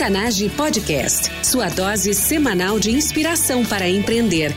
[0.00, 4.50] Octanage Podcast, sua dose semanal de inspiração para empreender.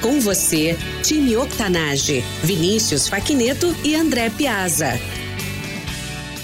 [0.00, 4.92] Com você, time Octanage, Vinícius Faquineto e André Piazza.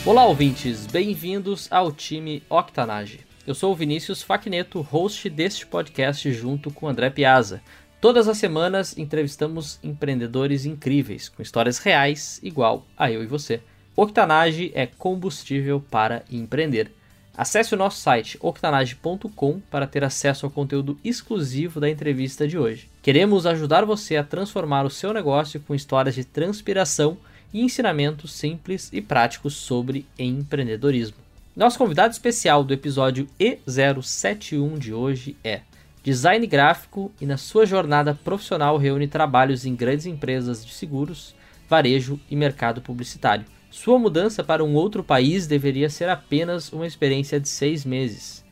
[0.04, 3.20] Olá, ouvintes, bem-vindos ao time Octanage.
[3.46, 7.62] Eu sou o Vinícius Faquineto, host deste podcast junto com André Piazza.
[8.00, 13.60] Todas as semanas entrevistamos empreendedores incríveis, com histórias reais, igual a eu e você.
[13.96, 16.92] Octanage é combustível para empreender.
[17.34, 22.90] Acesse o nosso site octanage.com para ter acesso ao conteúdo exclusivo da entrevista de hoje.
[23.00, 27.16] Queremos ajudar você a transformar o seu negócio com histórias de transpiração
[27.54, 31.16] e ensinamentos simples e práticos sobre empreendedorismo.
[31.56, 35.62] Nosso convidado especial do episódio E071 de hoje é
[36.02, 41.34] design gráfico e na sua jornada profissional reúne trabalhos em grandes empresas de seguros,
[41.66, 43.55] varejo e mercado publicitário.
[43.70, 48.44] Sua mudança para um outro país deveria ser apenas uma experiência de seis meses,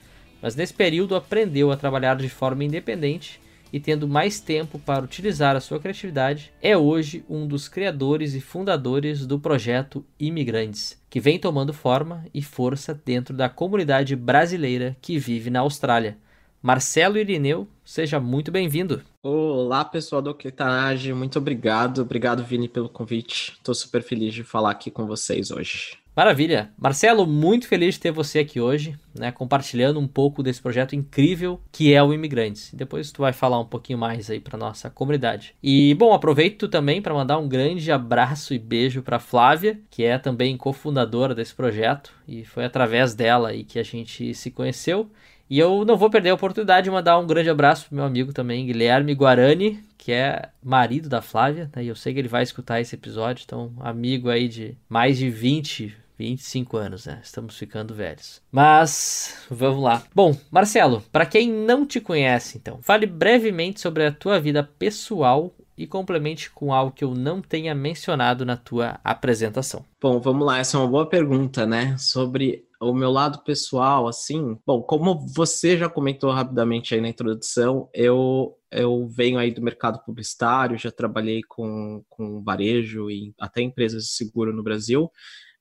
[0.42, 3.40] mas nesse período aprendeu a trabalhar de forma independente
[3.74, 8.40] e tendo mais tempo para utilizar a sua criatividade, é hoje um dos criadores e
[8.40, 15.18] fundadores do projeto Imigrantes, que vem tomando forma e força dentro da comunidade brasileira que
[15.18, 16.16] vive na Austrália.
[16.64, 19.02] Marcelo Irineu, seja muito bem-vindo.
[19.22, 22.00] Olá, pessoal do Octanage, muito obrigado.
[22.00, 23.52] Obrigado, Vini, pelo convite.
[23.58, 25.98] Estou super feliz de falar aqui com vocês hoje.
[26.16, 26.70] Maravilha.
[26.78, 31.60] Marcelo, muito feliz de ter você aqui hoje, né, compartilhando um pouco desse projeto incrível
[31.70, 32.70] que é o Imigrantes.
[32.72, 35.54] Depois tu vai falar um pouquinho mais aí para nossa comunidade.
[35.62, 40.16] E bom, aproveito também para mandar um grande abraço e beijo para Flávia, que é
[40.16, 45.10] também cofundadora desse projeto e foi através dela aí que a gente se conheceu.
[45.48, 48.32] E eu não vou perder a oportunidade de mandar um grande abraço pro meu amigo
[48.32, 51.84] também, Guilherme Guarani, que é marido da Flávia, né?
[51.84, 55.30] E eu sei que ele vai escutar esse episódio, então amigo aí de mais de
[55.30, 57.20] 20, 25 anos, né?
[57.22, 58.40] Estamos ficando velhos.
[58.50, 60.02] Mas vamos lá.
[60.14, 65.54] Bom, Marcelo, para quem não te conhece, então, fale brevemente sobre a tua vida pessoal
[65.76, 69.84] e complemente com algo que eu não tenha mencionado na tua apresentação.
[70.00, 71.96] Bom, vamos lá, essa é uma boa pergunta, né?
[71.98, 77.88] Sobre o meu lado pessoal, assim, bom, como você já comentou rapidamente aí na introdução,
[77.94, 84.04] eu, eu venho aí do mercado publicitário, já trabalhei com, com varejo e até empresas
[84.04, 85.10] de seguro no Brasil,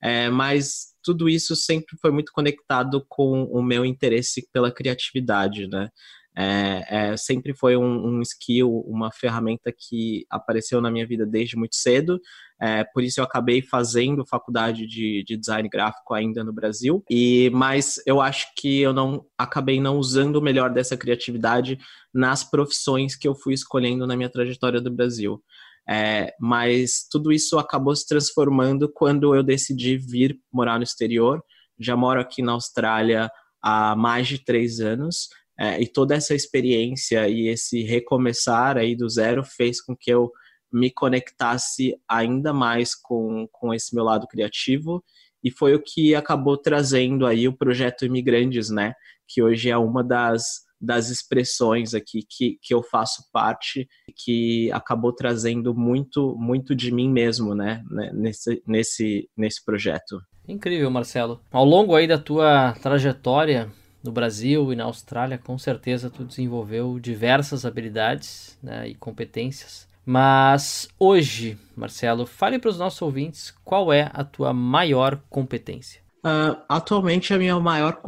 [0.02, 5.88] é, mas tudo isso sempre foi muito conectado com o meu interesse pela criatividade, né?
[6.36, 11.56] É, é, sempre foi um, um, skill, uma ferramenta que apareceu na minha vida desde
[11.56, 12.20] muito cedo.
[12.64, 17.04] É, por isso eu acabei fazendo faculdade de, de, design gráfico ainda no Brasil.
[17.10, 21.78] E mas eu acho que eu não acabei não usando o melhor dessa criatividade
[22.12, 25.42] nas profissões que eu fui escolhendo na minha trajetória do Brasil.
[25.86, 31.44] É, mas tudo isso acabou se transformando quando eu decidi vir morar no exterior.
[31.78, 33.30] Já moro aqui na Austrália
[33.62, 35.28] há mais de três anos.
[35.60, 40.32] É, e toda essa experiência e esse recomeçar aí do zero fez com que eu
[40.74, 45.04] me conectasse ainda mais com, com esse meu lado criativo
[45.42, 48.94] e foi o que acabou trazendo aí o projeto Imigrantes, né?
[49.28, 53.86] Que hoje é uma das, das expressões aqui que, que eu faço parte,
[54.16, 57.84] que acabou trazendo muito muito de mim mesmo, né?
[57.88, 60.20] né nesse, nesse, nesse projeto.
[60.48, 61.40] Incrível, Marcelo.
[61.52, 63.70] Ao longo aí da tua trajetória,
[64.02, 69.88] no Brasil e na Austrália, com certeza tu desenvolveu diversas habilidades né, e competências.
[70.04, 76.02] Mas hoje, Marcelo, fale para os nossos ouvintes qual é a tua maior competência.
[76.24, 78.00] Uh, atualmente, a minha maior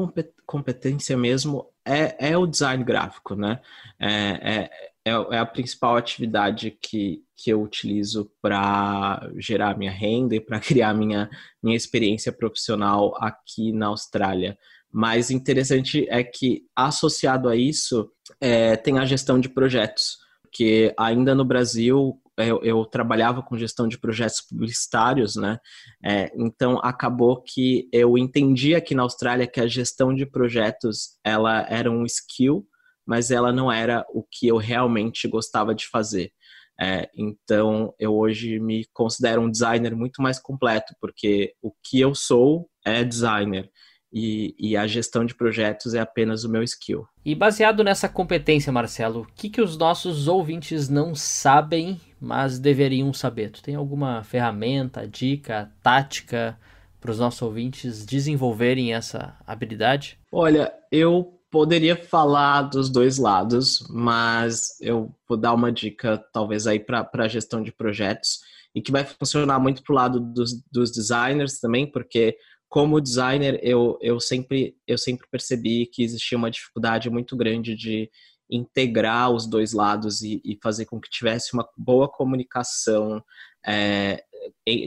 [0.47, 3.61] competência mesmo é, é o design gráfico, né?
[4.01, 4.71] É,
[5.07, 10.59] é, é, a principal atividade que, que eu utilizo para gerar minha renda e para
[10.61, 11.31] criar minha,
[11.63, 14.59] minha experiência profissional aqui na Austrália.
[14.91, 20.19] Mas interessante é que, associado a isso, é, tem a gestão de projetos.
[20.57, 25.59] Porque ainda no Brasil, eu, eu, trabalhava com gestão de projetos publicitários, né?
[26.03, 31.67] É, então acabou que eu entendi aqui na Austrália que a gestão de projetos ela
[31.69, 32.67] era um skill,
[33.05, 36.33] mas ela não era o que eu realmente gostava de fazer.
[36.81, 42.15] É, então eu hoje me considero um designer muito mais completo, porque o que eu
[42.15, 43.71] sou é designer
[44.19, 47.07] e, e, a gestão de projetos é apenas o meu skill.
[47.23, 53.13] E baseado nessa competência, Marcelo, o que, que os nossos ouvintes não sabem, mas deveriam
[53.13, 53.51] saber?
[53.51, 56.59] Tu tem alguma ferramenta, dica, tática
[56.99, 60.19] para os nossos ouvintes desenvolverem essa habilidade?
[60.33, 66.81] Olha, eu poderia falar dos dois lados, mas eu vou dar uma dica, talvez, aí
[66.81, 68.41] para a gestão de projetos
[68.75, 72.37] e que vai funcionar muito para o lado dos, dos designers também, porque
[72.69, 78.11] como designer eu, eu sempre eu sempre percebi que existia uma dificuldade muito grande de
[78.51, 83.23] integrar os dois lados e, e fazer com que tivesse uma boa comunicação
[83.67, 84.23] é,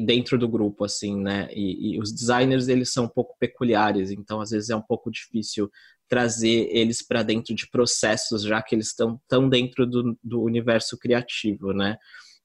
[0.05, 1.49] dentro do grupo assim né?
[1.53, 5.09] E, e, os designers eles são um pouco peculiares então às vezes é um pouco
[5.11, 5.69] difícil
[6.07, 10.97] trazer eles para dentro de processos já que eles estão tão dentro do, do universo
[10.97, 11.97] criativo né?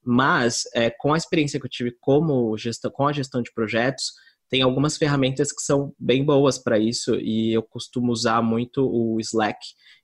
[0.07, 4.13] Mas é, com a experiência que eu tive como gestão com a gestão de projetos
[4.55, 9.19] tem algumas ferramentas que são bem boas para isso e eu costumo usar muito o
[9.19, 9.59] Slack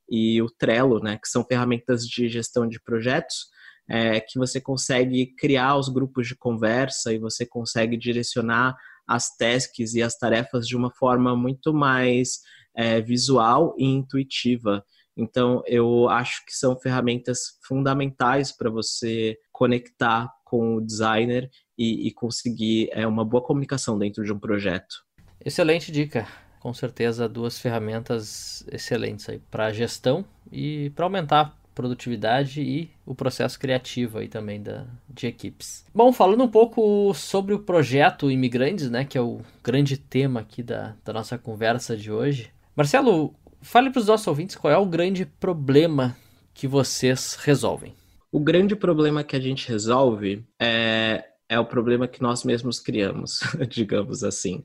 [0.09, 3.45] e o Trello, né, que são ferramentas de gestão de projetos
[3.89, 8.75] é, que você consegue criar os grupos de conversa e você consegue direcionar
[9.07, 12.39] as tasks e as tarefas de uma forma muito mais
[12.75, 14.83] é, visual e intuitiva.
[15.15, 22.12] Então, eu acho que são ferramentas fundamentais para você conectar com o designer e, e
[22.12, 25.06] conseguir é, uma boa comunicação dentro de um projeto.
[25.44, 26.27] Excelente dica.
[26.59, 33.15] Com certeza, duas ferramentas excelentes aí para gestão e para aumentar a produtividade e o
[33.15, 35.86] processo criativo aí também da, de equipes.
[35.95, 40.62] Bom, falando um pouco sobre o projeto Imigrantes, né, que é o grande tema aqui
[40.62, 42.51] da, da nossa conversa de hoje.
[42.75, 46.15] Marcelo, fale para os nossos ouvintes qual é o grande problema
[46.53, 47.94] que vocês resolvem.
[48.31, 53.41] O grande problema que a gente resolve é é o problema que nós mesmos criamos,
[53.69, 54.63] digamos assim.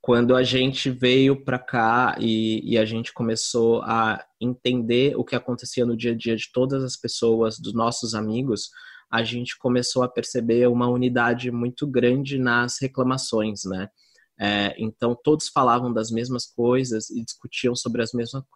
[0.00, 5.34] Quando a gente veio para cá e, e, a gente começou a entender o que
[5.34, 8.70] acontecia no dia a dia de todas as pessoas, dos nossos amigos,
[9.10, 13.88] a gente começou a perceber uma unidade muito grande nas reclamações, né?
[14.42, 18.10] É, então todos falavam das mesmas coisas e discutiam sobre as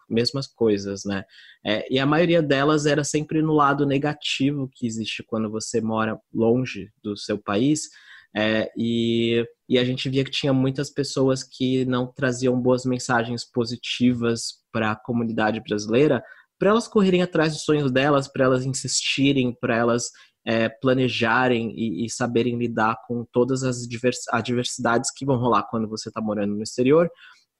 [0.09, 1.23] mesmas, coisas, né?
[1.63, 6.19] É, e a maioria delas era sempre no lado negativo que existe quando você mora
[6.33, 7.89] longe do seu país.
[8.35, 13.45] É, e, e a gente via que tinha muitas pessoas que não traziam boas mensagens
[13.45, 16.21] positivas para a comunidade brasileira,
[16.59, 20.09] para elas correrem atrás dos sonhos delas, para elas insistirem, para elas
[20.45, 23.87] é, planejarem e, e, saberem lidar com todas as
[24.31, 27.09] adversidades que vão rolar quando você está morando no exterior.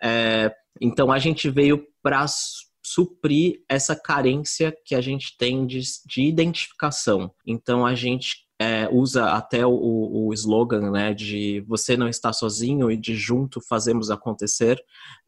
[0.01, 2.25] É, então a gente veio para
[2.85, 7.33] suprir essa carência que a gente tem de, de identificação.
[7.45, 9.71] Então a gente é, usa até o,
[10.27, 14.79] o, slogan né, de você não está sozinho e de junto fazemos acontecer,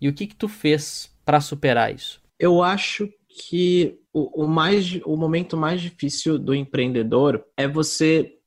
[0.00, 2.20] e o que que tu fez para superar isso?
[2.38, 8.38] Eu acho que o, o, mais, o momento mais difícil do empreendedor é você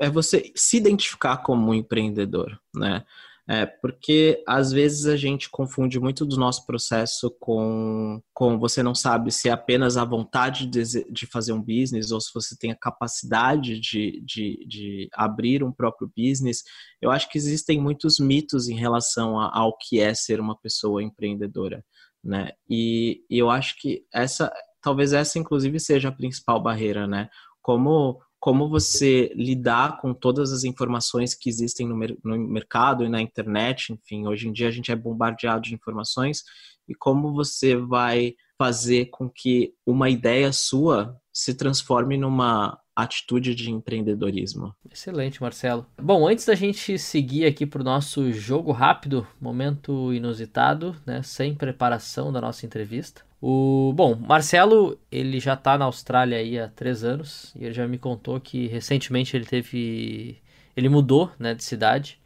[0.00, 3.04] é você se identificar como um empreendedor, né?
[3.52, 8.94] É, porque às vezes a gente confunde muito do nosso processo com, com você não
[8.94, 12.70] sabe se é apenas a vontade de, de fazer um business ou se você tem
[12.70, 16.62] a capacidade de, de, de abrir um próprio business.
[17.02, 21.02] Eu acho que existem muitos mitos em relação a, ao que é ser uma pessoa
[21.02, 21.84] empreendedora,
[22.22, 22.52] né?
[22.68, 27.28] E, e eu acho que essa, talvez essa inclusive seja a principal barreira, né?
[27.62, 33.08] Como como você lidar com todas as informações que existem no, mer no, mercado e
[33.08, 36.42] na internet, enfim, hoje em dia a gente é bombardeado de informações,
[36.88, 43.70] e como você vai fazer com que uma ideia sua se transforme numa atitude de
[43.70, 44.74] empreendedorismo.
[44.90, 45.86] Excelente, Marcelo.
[46.00, 51.54] Bom, antes da gente seguir aqui para o nosso jogo rápido, momento inusitado, né, sem
[51.54, 57.02] preparação da nossa entrevista, O, bom, Marcelo, ele já está na Austrália aí há três
[57.02, 60.36] anos e ele já me contou que recentemente ele teve,
[60.76, 62.20] ele mudou, né, de cidade.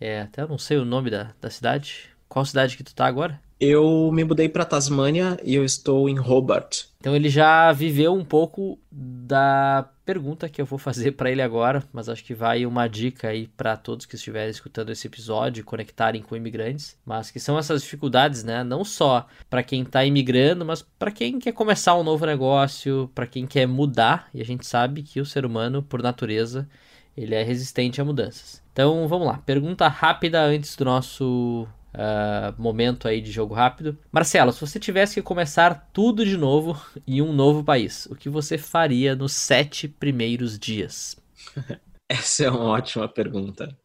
[0.00, 2.08] É, até eu não sei o nome da, da cidade.
[2.28, 3.40] Qual cidade que tu tá agora?
[3.60, 6.86] Eu me mudei para Tasmânia e eu estou em Hobart.
[7.00, 11.82] Então ele já viveu um pouco da pergunta que eu vou fazer para ele agora,
[11.92, 16.20] mas acho que vai uma dica aí para todos que estiverem escutando esse episódio, conectarem
[16.20, 18.62] com imigrantes, mas que são essas dificuldades, né?
[18.62, 23.26] Não só para quem está imigrando, mas para quem quer começar um novo negócio, para
[23.26, 26.68] quem quer mudar, e a gente sabe que o ser humano, por natureza,
[27.16, 28.62] ele é resistente a mudanças.
[28.72, 33.98] Então vamos lá, pergunta rápida antes do nosso uh, momento aí de jogo rápido.
[34.10, 38.28] Marcelo, se você tivesse que começar tudo de novo em um novo país, o que
[38.28, 41.16] você faria nos sete primeiros dias?
[42.08, 43.76] Essa é uma ótima pergunta.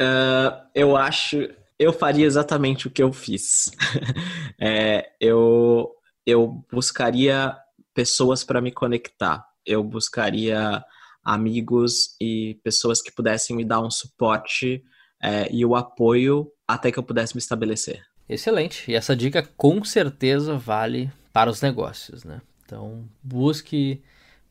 [0.00, 3.70] Uh, eu acho, eu faria exatamente o que eu fiz.
[4.60, 5.90] é, eu,
[6.24, 7.56] eu buscaria
[7.92, 9.44] pessoas para me conectar.
[9.66, 10.84] Eu buscaria
[11.24, 14.82] amigos e pessoas que pudessem me dar um suporte
[15.20, 18.04] é, e o apoio até que eu pudesse me estabelecer.
[18.28, 18.90] Excelente.
[18.90, 22.42] E essa dica com certeza vale para os negócios, né?
[22.64, 24.02] Então, busque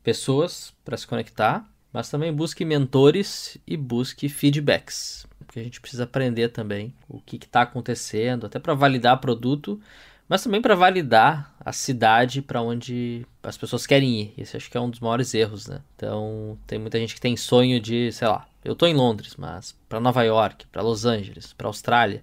[0.02, 6.04] pessoas para se conectar, mas também busque mentores e busque feedbacks, porque a gente precisa
[6.04, 9.80] aprender também o que está acontecendo, até para validar produto,
[10.28, 14.34] mas também para validar a cidade para onde as pessoas querem ir.
[14.36, 15.80] Esse acho que é um dos maiores erros, né?
[15.96, 19.74] Então, tem muita gente que tem sonho de, sei lá, eu tô em Londres, mas
[19.88, 22.22] para Nova York, para Los Angeles, para Austrália,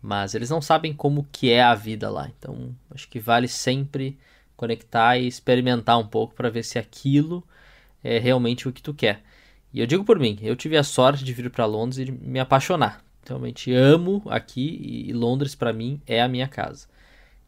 [0.00, 2.30] mas eles não sabem como que é a vida lá.
[2.38, 4.18] Então, acho que vale sempre
[4.56, 7.44] conectar e experimentar um pouco para ver se aquilo
[8.02, 9.22] é realmente o que tu quer.
[9.72, 12.38] E eu digo por mim, eu tive a sorte de vir para Londres e me
[12.38, 13.02] apaixonar.
[13.26, 16.86] Realmente amo aqui e Londres para mim é a minha casa.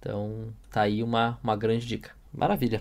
[0.07, 2.13] Então, tá aí uma, uma grande dica.
[2.33, 2.81] Maravilha.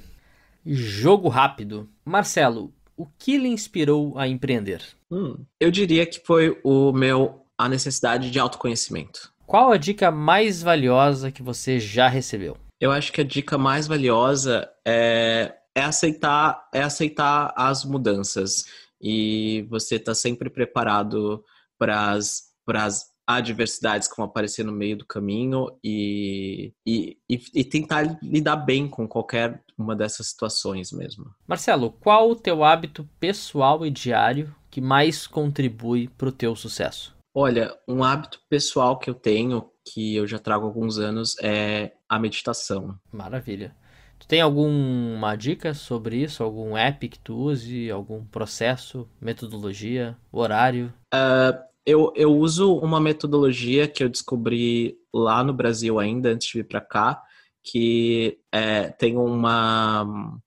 [0.63, 1.89] Jogo rápido.
[2.05, 4.83] Marcelo, o que lhe inspirou a empreender?
[5.09, 9.33] Hum, eu diria que foi o meu a necessidade de autoconhecimento.
[9.47, 12.57] Qual a dica mais valiosa que você já recebeu?
[12.79, 18.65] Eu acho que a dica mais valiosa é, é aceitar é aceitar as mudanças
[19.01, 21.43] e você está sempre preparado
[21.75, 28.17] para as adversidades que vão aparecer no meio do caminho e, e, e, e, tentar
[28.21, 31.25] lidar bem com qualquer uma dessas situações mesmo.
[31.47, 37.15] Marcelo, qual o teu hábito pessoal e diário que mais contribui para o teu sucesso?
[37.33, 41.93] Olha, um hábito pessoal que eu tenho, que eu já trago há alguns anos, é
[42.07, 42.97] a meditação.
[43.11, 43.75] Maravilha.
[44.17, 46.43] Tu tem alguma dica sobre isso?
[46.43, 47.91] Algum app que tu use?
[47.91, 50.93] Algum processo, metodologia, horário?
[51.13, 56.53] Uh, eu, eu uso uma metodologia que eu descobri lá no Brasil ainda, antes de
[56.59, 57.21] vir para cá,
[57.63, 60.03] que é, tem uma,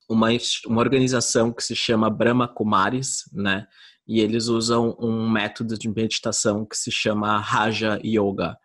[0.08, 0.28] uma,
[0.66, 3.66] uma organização que se chama Brahma Kumaris, né?
[4.06, 8.56] E eles usam um método de meditação que se chama Raja Yoga.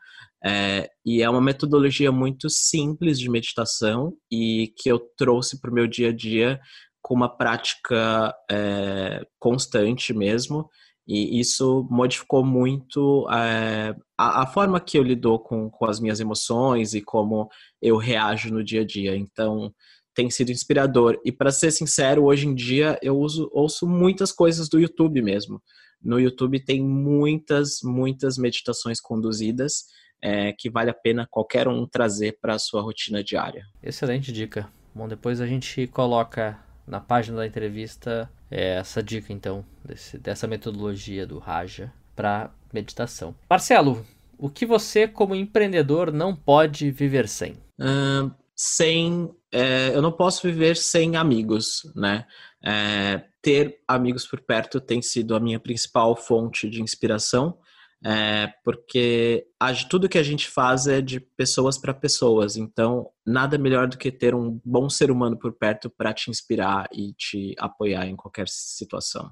[0.45, 5.73] É, e é uma metodologia muito simples de meditação e que eu trouxe para o
[5.73, 6.59] meu dia a dia
[7.01, 10.69] com uma prática é, constante mesmo.
[11.07, 16.21] E isso modificou muito é, a, a, forma que eu lido com, com as minhas
[16.21, 17.49] emoções e como
[17.81, 19.15] eu reajo no dia a dia.
[19.15, 19.73] Então,
[20.13, 21.19] tem sido inspirador.
[21.25, 25.61] E para ser sincero, hoje em dia eu uso, ouço muitas coisas do YouTube mesmo.
[26.01, 29.85] No YouTube tem muitas, muitas meditações conduzidas
[30.21, 33.65] é, que vale a pena qualquer um trazer para a sua rotina diária.
[33.81, 34.69] Excelente dica.
[34.95, 40.47] Bom, depois a gente coloca na página da entrevista é, essa dica, então, desse, dessa
[40.47, 43.35] metodologia do Raja para meditação.
[43.49, 44.05] Marcelo,
[44.37, 47.53] o que você, como empreendedor, não pode viver sem?
[47.79, 49.33] Uh, sem.
[49.51, 52.25] É, eu não posso viver sem amigos, né?
[52.63, 57.57] É, ter amigos por perto tem sido a minha principal fonte de inspiração
[58.05, 63.57] é, porque a, tudo que a gente faz é de pessoas para pessoas, então nada
[63.57, 67.55] melhor do que ter um bom ser humano por perto para te inspirar e te
[67.57, 69.31] apoiar em qualquer situação.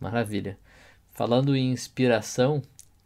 [0.00, 0.58] Maravilha.
[1.12, 2.62] Falando em inspiração,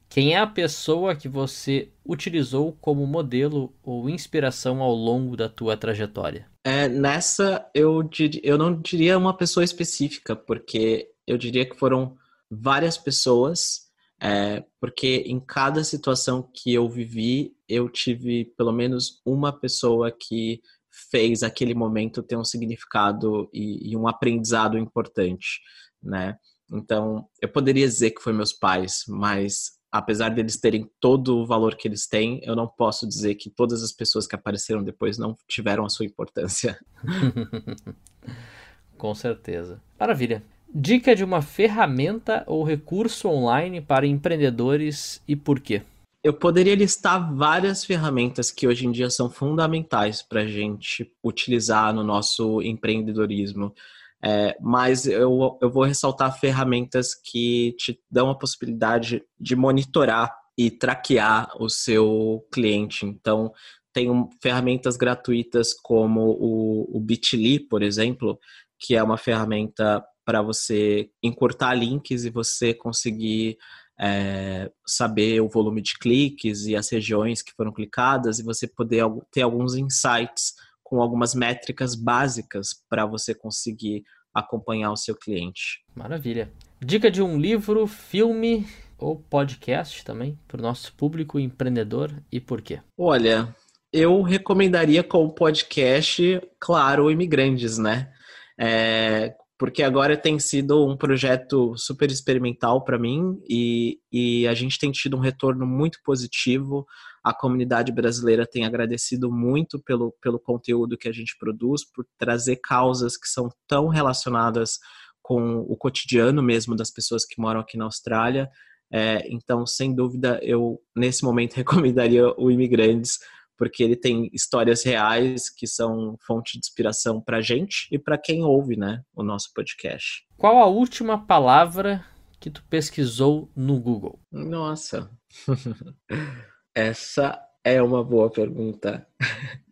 [0.09, 5.76] quem é a pessoa que você utilizou como modelo ou inspiração ao longo da tua
[5.76, 6.47] trajetória?
[6.62, 12.16] É, nessa, eu, dir, eu não diria uma pessoa específica, porque eu diria que foram
[12.49, 13.84] várias pessoas
[14.25, 20.62] é, porque em cada situação que eu vivi, eu tive pelo menos uma pessoa que
[21.11, 25.61] fez aquele momento ter um significado e, e um aprendizado importante,
[26.02, 26.38] né?
[26.73, 31.76] Então, eu poderia dizer que foi meus pais, mas apesar deles terem todo o valor
[31.76, 35.37] que eles têm, eu não posso dizer que todas as pessoas que apareceram depois não
[35.47, 36.78] tiveram a sua importância.
[38.97, 39.83] Com certeza.
[40.00, 40.43] Maravilha.
[40.76, 45.83] Dica de uma ferramenta ou recurso online para empreendedores e por quê?
[46.21, 51.95] Eu poderia listar várias ferramentas que hoje em dia são fundamentais para a gente utilizar
[51.95, 53.73] no nosso empreendedorismo.
[54.21, 60.73] É, mas eu, eu vou ressaltar ferramentas que te dão a possibilidade de monitorar e
[60.73, 63.07] traquear o seu cliente.
[63.07, 63.52] Então,
[63.93, 64.09] tem
[64.43, 68.40] ferramentas gratuitas como o, o Bitly, por exemplo,
[68.76, 73.59] que é uma ferramenta para você encurtar links e você conseguir
[74.00, 79.04] é, saber o volume de cliques e as regiões que foram clicadas e você poder
[79.31, 85.85] ter alguns insights com algumas métricas básicas para você conseguir acompanhar o seu cliente.
[85.95, 86.52] Maravilha.
[86.81, 88.66] Dica de um livro, filme
[88.99, 92.81] ou podcast também para o nosso público empreendedor e por quê?
[92.99, 93.54] Olha,
[93.93, 98.12] eu recomendaria como podcast, claro, Imigrantes, né?
[98.59, 104.78] É, porque agora tem sido um projeto super experimental para mim e, e a gente
[104.78, 106.84] tem tido um retorno muito positivo.
[107.23, 112.56] A comunidade brasileira tem agradecido muito pelo, pelo conteúdo que a gente produz, por trazer
[112.56, 114.78] causas que são tão relacionadas
[115.23, 118.50] com o cotidiano mesmo das pessoas que moram aqui na Austrália.
[118.92, 123.18] É, então, sem dúvida, eu nesse momento recomendaria o Imigrantes
[123.56, 128.42] porque ele tem histórias reais que são fonte de inspiração para gente e para quem
[128.42, 130.26] ouve, né, o nosso podcast.
[130.37, 132.04] Qual a última palavra
[132.40, 134.20] que tu pesquisou no Google?
[134.30, 135.11] Nossa,
[136.75, 139.06] essa é uma boa pergunta.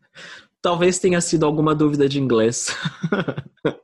[0.62, 2.68] Talvez tenha sido alguma dúvida de inglês.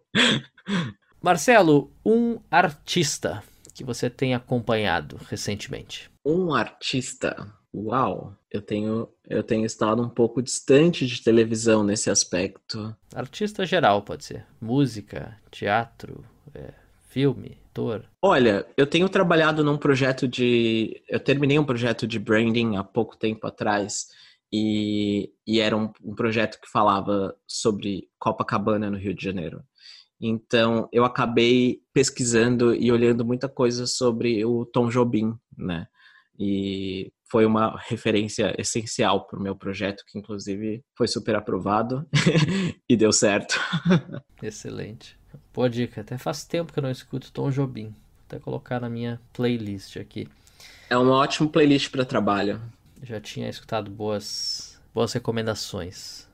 [1.20, 3.42] Marcelo, um artista
[3.74, 6.10] que você tem acompanhado recentemente?
[6.24, 7.52] Um artista.
[7.74, 12.96] Uau, eu tenho, eu tenho estado um pouco distante de televisão nesse aspecto.
[13.14, 14.46] Artista geral, pode ser.
[14.60, 16.72] Música, teatro, é,
[17.08, 18.04] filme, ator.
[18.20, 21.00] Olha, eu tenho trabalhado num projeto de.
[21.08, 24.08] Eu terminei um projeto de branding há pouco tempo atrás.
[24.50, 29.62] E, e era um, um projeto que falava sobre Copacabana no Rio de Janeiro.
[30.18, 35.86] Então, eu acabei pesquisando e olhando muita coisa sobre o Tom Jobim, né?
[36.38, 42.06] E foi uma referência essencial para o meu projeto, que inclusive foi super aprovado
[42.88, 43.60] e deu certo.
[44.42, 45.18] Excelente.
[45.52, 46.00] Boa dica.
[46.00, 47.88] Até faz tempo que eu não escuto Tom Jobim.
[47.88, 50.28] Vou até colocar na minha playlist aqui.
[50.88, 52.60] É uma ótima playlist para trabalho.
[53.02, 56.26] Já tinha escutado boas, boas recomendações.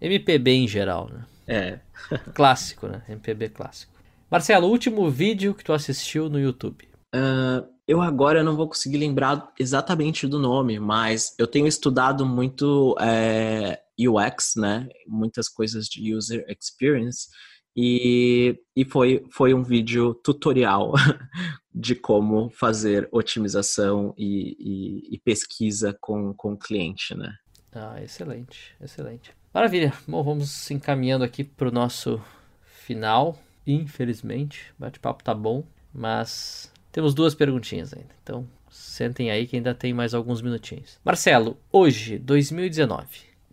[0.00, 1.24] MPB em geral, né?
[1.46, 1.78] É.
[2.34, 3.02] clássico, né?
[3.08, 3.92] MPB clássico.
[4.30, 6.88] Marcelo, último vídeo que tu assistiu no YouTube.
[7.14, 12.96] Uh, eu agora não vou conseguir lembrar exatamente do nome, mas eu tenho estudado muito
[13.00, 14.88] é, UX, né?
[15.06, 17.28] Muitas coisas de user experience.
[17.76, 20.94] E, e foi, foi um vídeo tutorial
[21.72, 27.36] de como fazer otimização e, e, e pesquisa com, com o cliente, né?
[27.72, 29.34] Ah, excelente, excelente.
[29.52, 29.92] Maravilha.
[30.08, 32.20] Bom, vamos encaminhando aqui para o nosso
[32.62, 33.38] final.
[33.66, 39.92] Infelizmente, bate-papo tá bom, mas temos duas perguntinhas ainda, então sentem aí que ainda tem
[39.92, 40.98] mais alguns minutinhos.
[41.04, 43.06] Marcelo, hoje, 2019,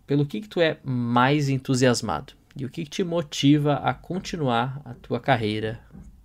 [0.06, 2.32] pelo que, que tu é mais entusiasmado?
[2.56, 5.78] E o que, que te motiva a continuar a tua carreira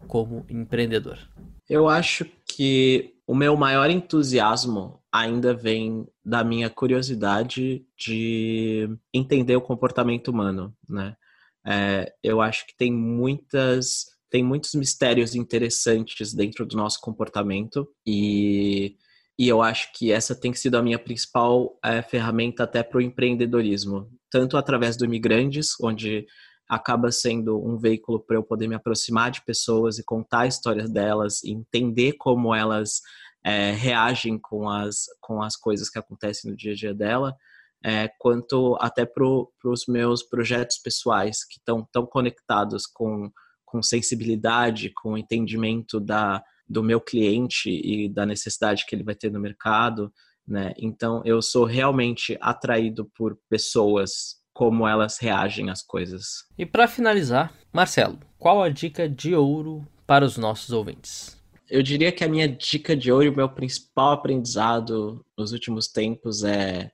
[0.08, 1.20] como empreendedor?
[1.68, 9.62] Eu acho que o meu maior entusiasmo ainda vem da minha curiosidade de entender o
[9.62, 11.18] comportamento humano, né?
[11.66, 18.96] É, eu acho que tem muitas tem muitos mistérios interessantes dentro do nosso comportamento e,
[19.38, 23.02] e eu acho que essa tem sido a minha principal é, ferramenta até para o
[23.02, 26.26] empreendedorismo, tanto através do Imigrantes, onde
[26.68, 31.44] acaba sendo um veículo para eu poder me aproximar de pessoas e contar histórias delas,
[31.44, 33.02] e entender como elas
[33.44, 37.36] é, reagem com as, com as coisas que acontecem no dia a dia dela,
[37.84, 43.32] é, quanto até para os meus projetos pessoais que estão tão conectados com
[43.70, 49.32] com sensibilidade, com entendimento da, do meu cliente e da necessidade que ele vai ter
[49.32, 50.12] no mercado,
[50.48, 50.74] né?
[50.78, 56.44] Então eu sou realmente atraído por pessoas como elas reagem às coisas.
[56.58, 61.38] E para finalizar, Marcelo, qual a dica de ouro para os nossos ouvintes?
[61.70, 66.44] Eu diria que a minha dica de ouro o meu principal aprendizado nos últimos tempos
[66.44, 66.92] é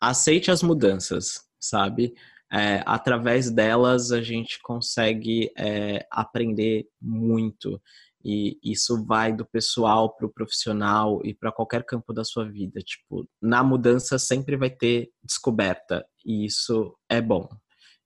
[0.00, 2.14] aceite as mudanças, sabe?
[2.52, 7.80] É, através delas a gente consegue é, aprender muito.
[8.24, 12.80] E isso vai do pessoal para o profissional e para qualquer campo da sua vida.
[12.80, 17.46] Tipo, na mudança sempre vai ter descoberta e isso é bom.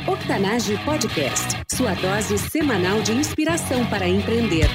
[0.08, 4.68] Octanage Podcast, sua dose semanal de inspiração para empreender.